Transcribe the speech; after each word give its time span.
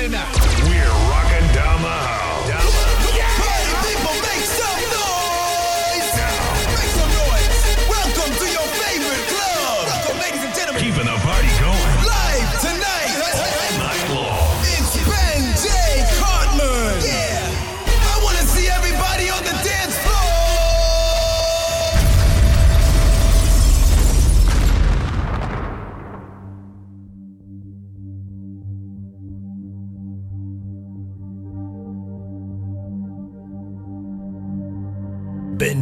it 0.00 0.10
now. 0.10 0.30
We're 0.64 0.97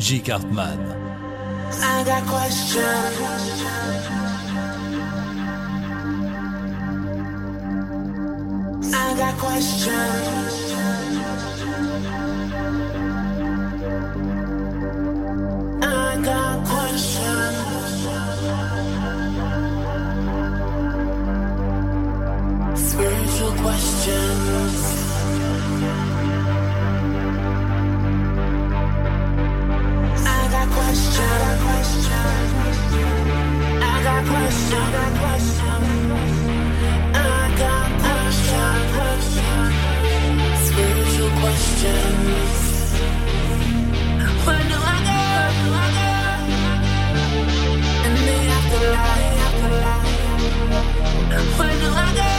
Benji 0.06 0.24
Cartman. 0.24 0.78
I 1.82 2.04
got 2.04 2.22
questions. 2.28 3.56
Where 51.58 51.80
do 51.80 51.88
I 51.88 52.14
go? 52.14 52.35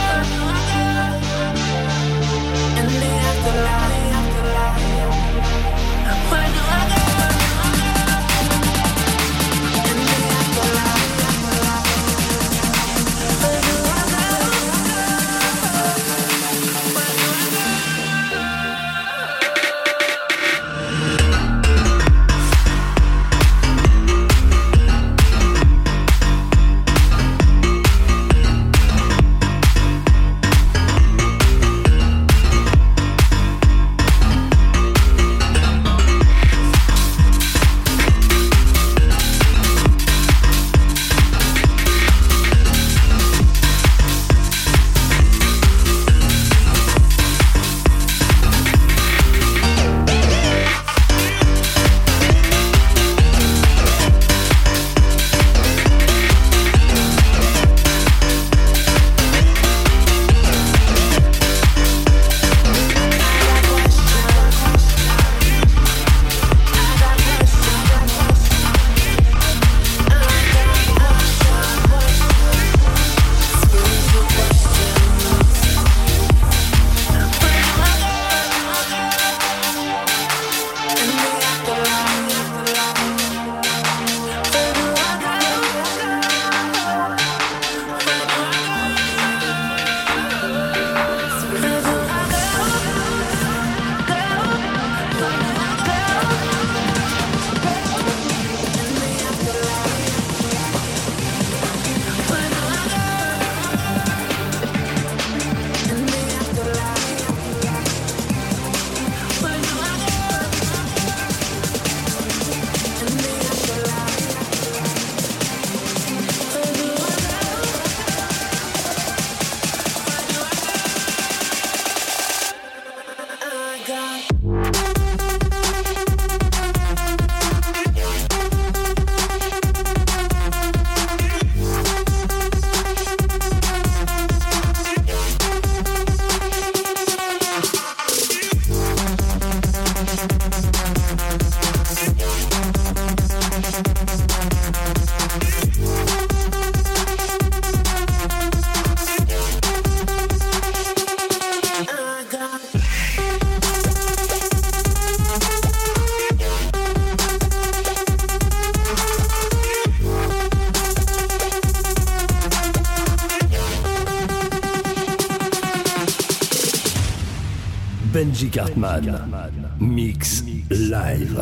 Benji 168.18 168.50
Cartman. 168.50 169.30
Mix 169.78 170.47
live. 170.70 171.38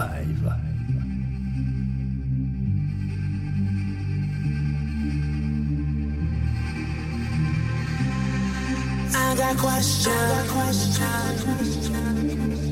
I 9.15 9.35
got 9.37 9.57
questions. 9.59 10.07
I 10.07 10.37
got 10.37 10.49
questions. 10.49 11.45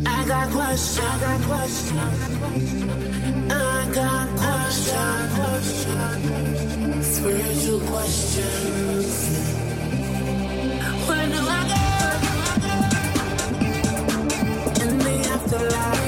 I 0.06 0.24
got 0.26 0.50
questions. 0.52 1.12
I 3.50 3.90
got 3.92 4.28
questions. 4.38 5.32
questions. 5.34 7.06
Spiritual 7.06 7.80
questions. 7.80 9.08
Where 11.08 11.26
do 11.28 11.40
I 11.48 11.62
go? 11.72 11.84
In 14.82 14.90
the 14.98 15.14
afterlife. 15.32 16.03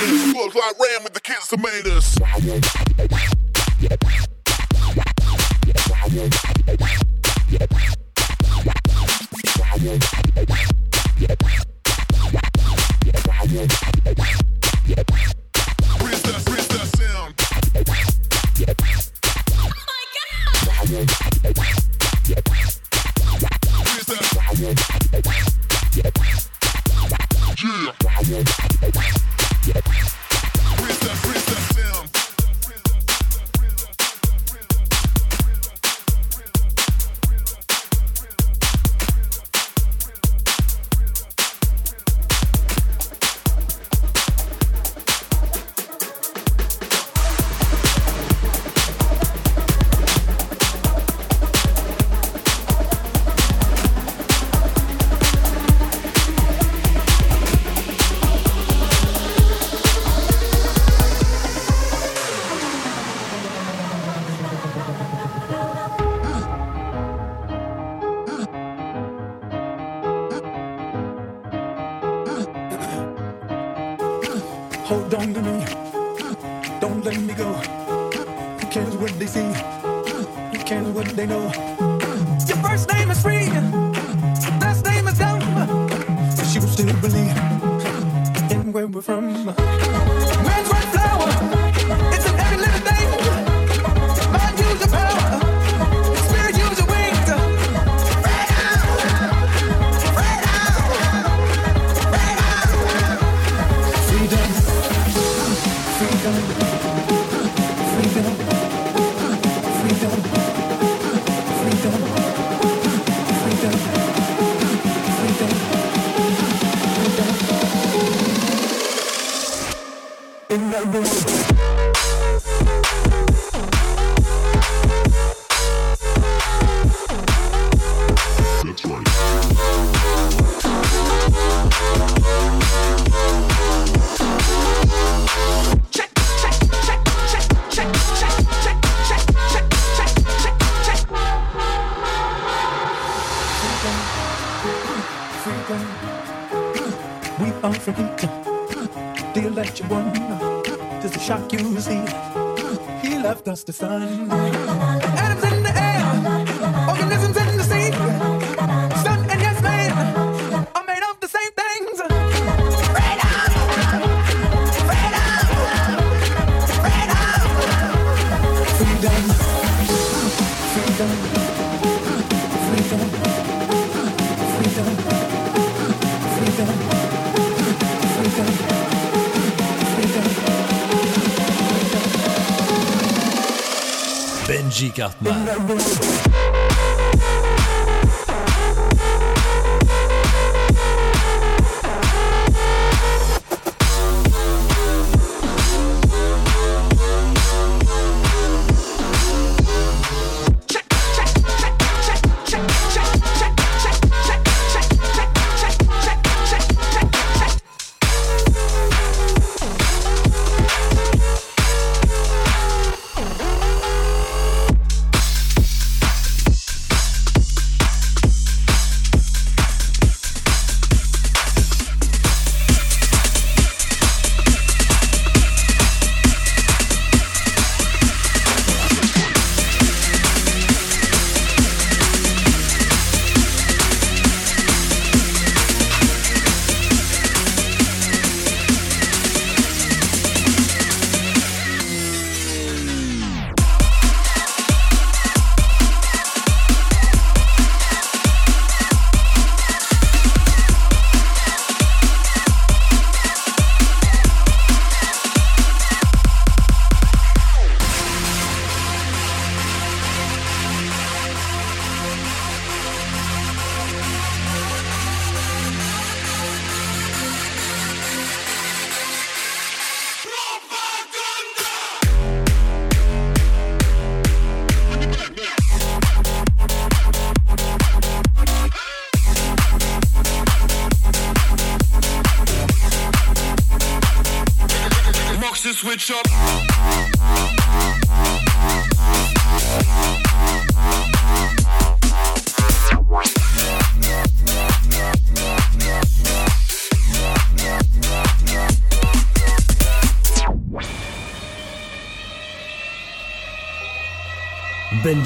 Look 0.00 0.54
like 0.54 0.78
Ram 0.78 1.04
with 1.04 1.12
the 1.12 1.20
kids 1.20 1.48
tomatoes. 1.48 2.16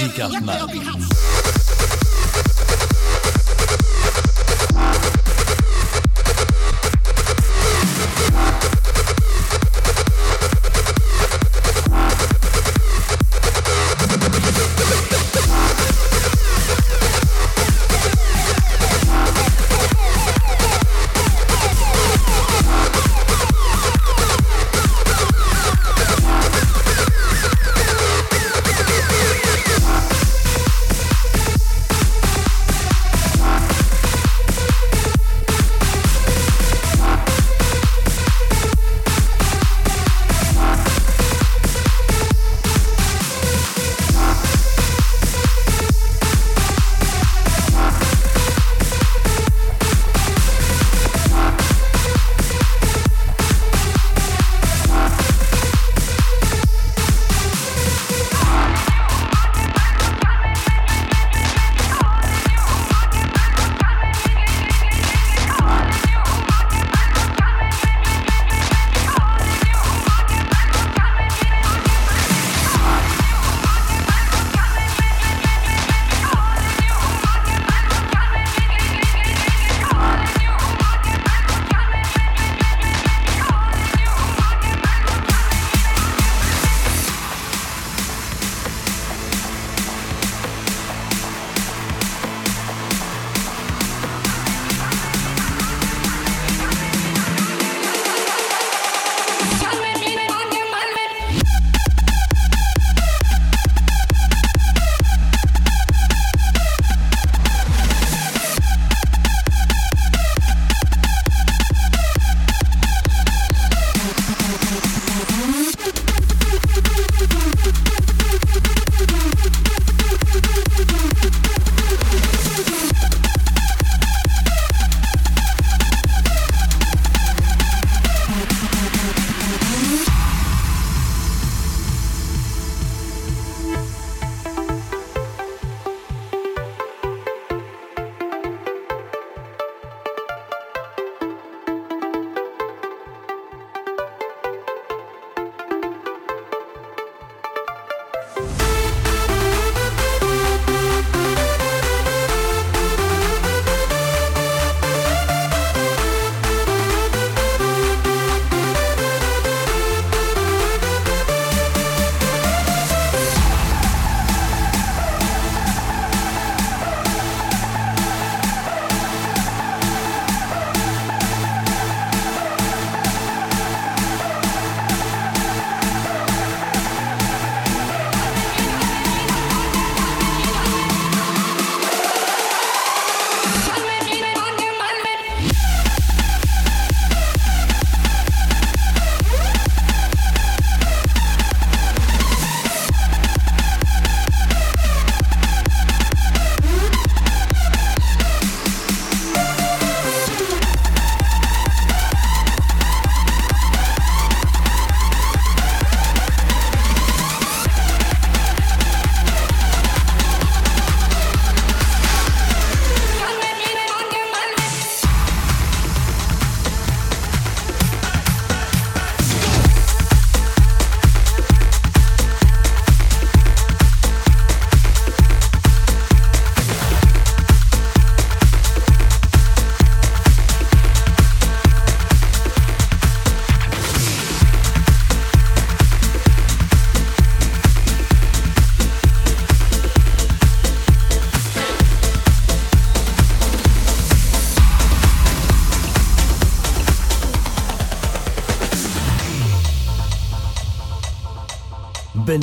Benji 0.00 0.16
Cartman. 0.16 1.49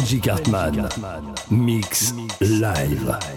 Benji 0.07 0.21
Cartman. 0.21 0.87
Mix 1.51 2.13
live. 2.39 3.36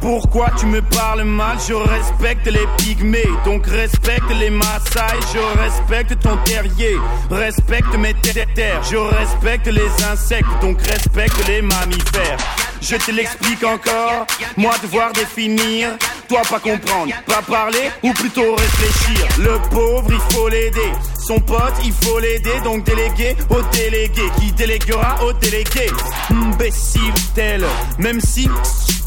Pourquoi 0.00 0.50
tu 0.58 0.66
me 0.66 0.80
parles 0.82 1.24
mal? 1.24 1.56
Je 1.66 1.74
respecte 1.74 2.46
les 2.46 2.66
pygmées, 2.78 3.28
donc 3.44 3.66
respecte 3.66 4.30
les 4.30 4.50
Maasai. 4.50 5.18
Je 5.32 5.60
respecte 5.60 6.18
ton 6.20 6.36
terrier, 6.44 6.96
respecte 7.30 7.94
mes 7.96 8.14
terres. 8.14 8.82
Je 8.82 8.96
respecte 8.96 9.66
les 9.66 10.04
insectes, 10.04 10.48
donc 10.60 10.80
respecte 10.82 11.46
les 11.48 11.62
mammifères. 11.62 12.38
Je 12.80 12.96
te 12.96 13.10
l'explique 13.10 13.64
encore, 13.64 14.26
moi 14.58 14.74
devoir 14.82 15.10
définir, 15.12 15.88
toi 16.28 16.42
pas 16.50 16.60
comprendre, 16.60 17.14
pas 17.26 17.40
parler 17.40 17.90
ou 18.02 18.12
plutôt 18.12 18.54
réfléchir. 18.54 19.26
Le 19.38 19.58
pauvre, 19.70 20.10
il 20.10 20.34
faut 20.34 20.48
l'aider. 20.50 20.92
Son 21.26 21.40
pote, 21.40 21.74
il 21.82 21.92
faut 21.92 22.18
l'aider, 22.18 22.60
donc 22.62 22.84
déléguer 22.84 23.36
au 23.48 23.62
délégué, 23.72 24.24
qui 24.38 24.52
déléguera 24.52 25.16
au 25.24 25.32
délégué? 25.32 25.90
Imbécile 26.28 27.14
tel, 27.34 27.64
même 27.98 28.20
si 28.20 28.50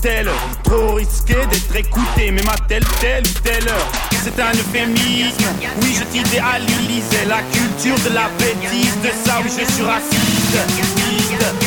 tel, 0.02 0.30
trop 0.64 0.96
risqué 0.96 1.36
d'être 1.50 1.76
écouté, 1.76 2.32
même 2.32 2.48
à 2.50 2.58
telle, 2.68 2.86
telle 3.00 3.24
ou 3.24 3.40
telle 3.44 3.68
heure. 3.68 3.92
C'est 4.12 4.42
un 4.42 4.52
euphémisme, 4.52 5.46
oui 5.82 5.96
je 5.98 6.04
t'idéalisais 6.04 7.26
la 7.28 7.42
culture 7.54 8.10
de 8.10 8.14
la 8.14 8.30
bêtise, 8.38 8.96
de 9.02 9.10
ça 9.26 9.40
où 9.40 9.44
je 9.44 9.72
suis 9.72 9.84
raciste. 9.84 11.67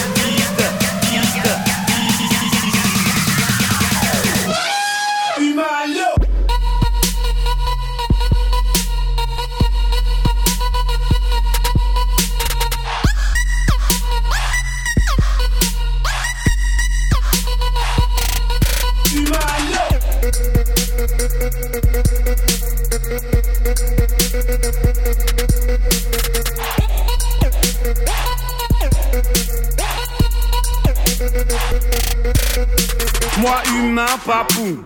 Humain, 33.74 34.06
papou, 34.26 34.84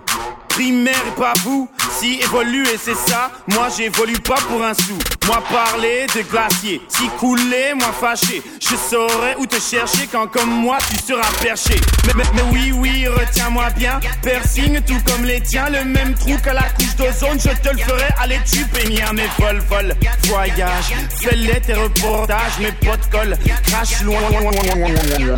primaire 0.48 0.94
et 1.08 1.20
pas 1.20 1.34
vous. 1.44 1.68
Si 1.98 2.20
évoluer 2.20 2.76
c'est 2.82 2.96
ça, 2.96 3.30
moi 3.46 3.68
j'évolue 3.76 4.18
pas 4.18 4.38
pour 4.48 4.62
un 4.64 4.74
sou. 4.74 4.98
Moi 5.26 5.42
parler 5.50 6.06
de 6.14 6.22
glacier, 6.22 6.80
si 6.88 7.08
couler, 7.20 7.74
moi 7.74 7.92
fâché. 7.98 8.42
Je 8.60 8.74
saurais 8.76 9.36
où 9.38 9.46
te 9.46 9.60
chercher 9.60 10.08
quand 10.10 10.26
comme 10.26 10.50
moi 10.50 10.78
tu 10.88 10.96
seras 10.96 11.30
perché. 11.42 11.74
Mais, 12.06 12.12
mais, 12.16 12.24
mais 12.34 12.42
oui, 12.52 12.72
oui, 12.72 13.06
retiens-moi 13.06 13.70
bien. 13.76 14.00
Piercing 14.22 14.80
tout 14.82 15.00
comme 15.06 15.24
les 15.24 15.40
tiens, 15.40 15.68
le 15.70 15.84
même 15.84 16.14
trou 16.14 16.36
que 16.42 16.50
la 16.50 16.62
couche 16.62 16.96
d'ozone, 16.96 17.38
je 17.38 17.50
te 17.50 17.74
le 17.74 17.78
ferai. 17.78 18.08
Allez, 18.18 18.40
tu 18.50 18.64
péniens 18.66 19.12
mes 19.12 19.28
vol, 19.38 19.62
vol, 19.68 19.94
voyage. 20.24 20.94
Fais-les 21.22 21.60
tes 21.60 21.74
reportages, 21.74 22.58
mes 22.60 22.72
potes 22.72 23.08
collent, 23.10 23.38
crache 23.66 24.02
loin. 24.02 24.20
Drop 24.30 24.52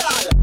Caralho. 0.06 0.35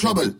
Trouble. 0.00 0.39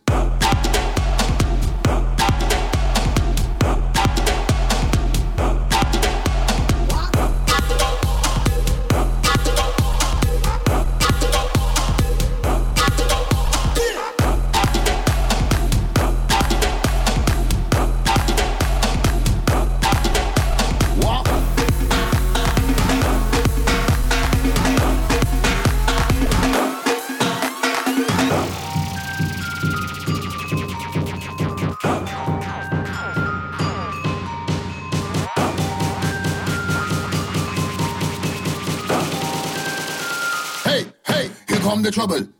Trouble. 41.90 42.39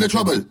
The 0.00 0.08
trouble. 0.08 0.49